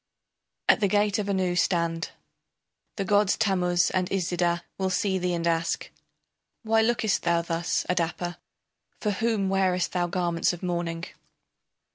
]At 0.67 0.79
the 0.79 0.87
gate 0.87 1.19
of 1.19 1.29
Anu 1.29 1.53
stand. 1.55 2.09
The 2.95 3.05
gods 3.05 3.37
Tammuz 3.37 3.91
and 3.91 4.09
Iszida 4.09 4.63
will 4.79 4.89
see 4.89 5.19
thee 5.19 5.35
and 5.35 5.45
ask: 5.45 5.91
Why 6.63 6.81
lookest 6.81 7.21
thou 7.21 7.43
thus, 7.43 7.85
Adapa, 7.87 8.39
For 8.99 9.11
whom 9.11 9.47
wearest 9.47 9.91
thou 9.91 10.07
garments 10.07 10.53
of 10.53 10.63
mourning? 10.63 11.03